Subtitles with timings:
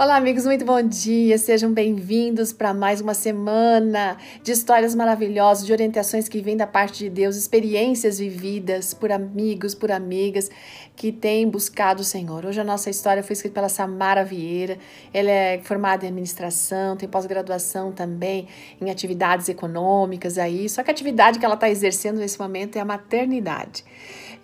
[0.00, 1.36] Olá, amigos, muito bom dia.
[1.38, 7.00] Sejam bem-vindos para mais uma semana de histórias maravilhosas, de orientações que vêm da parte
[7.00, 10.52] de Deus, experiências vividas por amigos, por amigas
[10.94, 12.46] que têm buscado o Senhor.
[12.46, 14.78] Hoje a nossa história foi escrita pela Samara Vieira.
[15.12, 18.46] Ela é formada em administração, tem pós-graduação também
[18.80, 20.68] em atividades econômicas aí.
[20.68, 23.84] Só que a atividade que ela está exercendo nesse momento é a maternidade.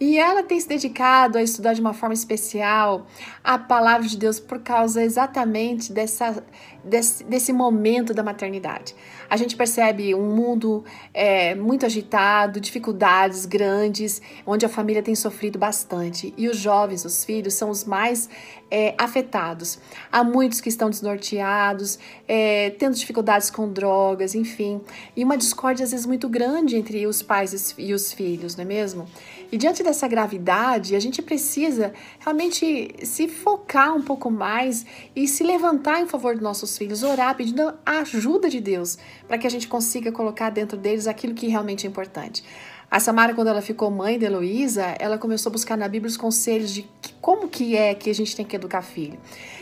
[0.00, 3.06] E ela tem se dedicado a estudar de uma forma especial
[3.44, 5.43] a palavra de Deus por causa exatamente
[5.92, 6.44] dessa,
[6.84, 8.94] desse, desse momento da maternidade.
[9.28, 15.58] A gente percebe um mundo é, muito agitado, dificuldades grandes, onde a família tem sofrido
[15.58, 16.32] bastante.
[16.36, 18.28] E os jovens, os filhos, são os mais
[18.70, 19.78] é, afetados.
[20.10, 24.80] Há muitos que estão desnorteados, é, tendo dificuldades com drogas, enfim.
[25.16, 28.66] E uma discórdia, às vezes, muito grande entre os pais e os filhos, não é
[28.66, 29.06] mesmo?
[29.52, 34.84] E diante dessa gravidade, a gente precisa realmente se focar um pouco mais
[35.14, 39.36] e se levantar em favor dos nossos filhos, orar, pedindo a ajuda de Deus, para
[39.36, 42.44] que a gente consiga colocar dentro deles aquilo que realmente é importante.
[42.88, 46.16] A Samara, quando ela ficou mãe de Heloísa, ela começou a buscar na Bíblia os
[46.16, 46.88] conselhos de
[47.20, 49.18] como que é que a gente tem que educar filho.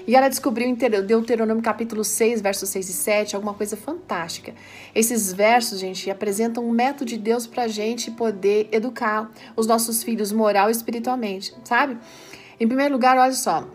[0.07, 4.55] E ela descobriu em Deuteronômio capítulo 6, versos 6 e 7, alguma coisa fantástica.
[4.95, 10.03] Esses versos, gente, apresentam um método de Deus para a gente poder educar os nossos
[10.03, 11.97] filhos moral e espiritualmente, sabe?
[12.61, 13.67] Em primeiro lugar, olha só,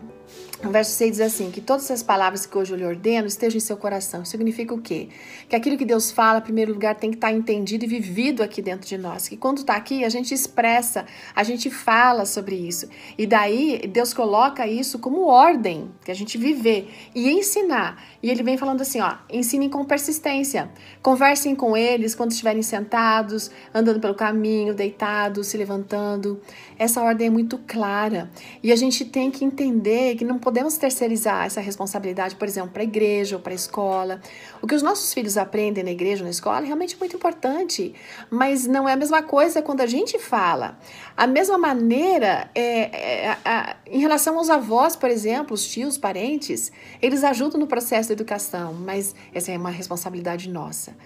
[0.64, 3.58] o verso 6 diz assim: que todas as palavras que hoje eu lhe ordeno estejam
[3.58, 4.22] em seu coração.
[4.22, 5.08] Isso significa o quê?
[5.48, 8.60] Que aquilo que Deus fala, em primeiro lugar, tem que estar entendido e vivido aqui
[8.60, 9.28] dentro de nós.
[9.28, 12.88] Que quando está aqui, a gente expressa, a gente fala sobre isso.
[13.16, 18.02] E daí, Deus coloca isso como ordem, que a gente viver e ensinar.
[18.20, 20.70] E ele vem falando assim: ó, ensinem com persistência.
[21.00, 26.40] Conversem com eles quando estiverem sentados, andando pelo caminho, deitados, se levantando.
[26.76, 28.28] Essa ordem é muito clara.
[28.60, 32.80] E a gente tem que entender que não podemos terceirizar essa responsabilidade, por exemplo, para
[32.80, 34.18] a igreja ou para a escola.
[34.62, 37.94] O que os nossos filhos aprendem na igreja ou na escola é realmente muito importante,
[38.30, 40.78] mas não é a mesma coisa quando a gente fala.
[41.14, 46.72] A mesma maneira é, é, em relação aos avós, por exemplo, os tios, parentes,
[47.02, 50.96] eles ajudam no processo da educação, mas essa é uma responsabilidade nossa.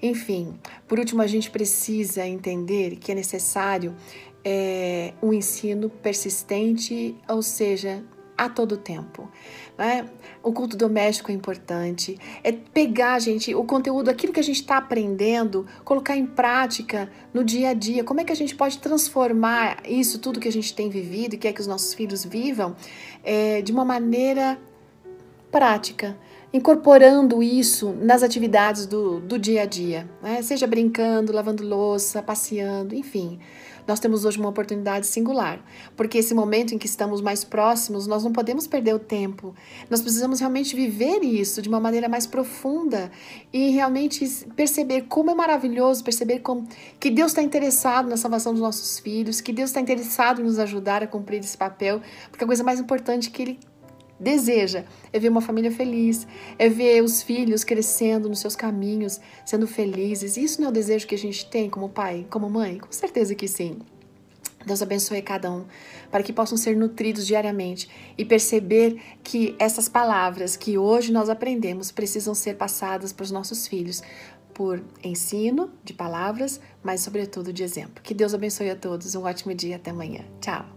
[0.00, 0.58] Enfim,
[0.88, 3.94] por último, a gente precisa entender que é necessário
[4.42, 8.02] é, um ensino persistente, ou seja,
[8.36, 9.30] a todo tempo.
[9.76, 10.08] Né?
[10.42, 12.18] O culto doméstico é importante.
[12.42, 17.42] É pegar, gente, o conteúdo, aquilo que a gente está aprendendo, colocar em prática no
[17.44, 18.04] dia a dia.
[18.04, 21.38] Como é que a gente pode transformar isso, tudo que a gente tem vivido e
[21.38, 22.76] quer que os nossos filhos vivam,
[23.24, 24.58] é, de uma maneira
[25.50, 26.16] prática,
[26.52, 30.40] incorporando isso nas atividades do, do dia a dia, né?
[30.42, 33.38] seja brincando, lavando louça, passeando, enfim.
[33.86, 35.64] Nós temos hoje uma oportunidade singular,
[35.96, 39.54] porque esse momento em que estamos mais próximos, nós não podemos perder o tempo.
[39.88, 43.10] Nós precisamos realmente viver isso de uma maneira mais profunda
[43.52, 46.66] e realmente perceber como é maravilhoso, perceber como
[46.98, 50.58] que Deus está interessado na salvação dos nossos filhos, que Deus está interessado em nos
[50.58, 53.58] ajudar a cumprir esse papel, porque a coisa mais importante que Ele
[54.18, 56.26] deseja é ver uma família feliz,
[56.58, 60.36] é ver os filhos crescendo nos seus caminhos, sendo felizes.
[60.36, 62.78] Isso não é o desejo que a gente tem como pai, como mãe?
[62.78, 63.78] Com certeza que sim.
[64.66, 65.64] Deus abençoe cada um
[66.10, 67.88] para que possam ser nutridos diariamente
[68.18, 73.68] e perceber que essas palavras que hoje nós aprendemos precisam ser passadas para os nossos
[73.68, 74.02] filhos
[74.52, 78.02] por ensino de palavras, mas sobretudo de exemplo.
[78.02, 79.14] Que Deus abençoe a todos.
[79.14, 79.76] Um ótimo dia.
[79.76, 80.24] Até amanhã.
[80.40, 80.75] Tchau.